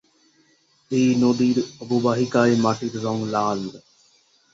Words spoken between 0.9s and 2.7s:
এই নদীর অববাহিকায়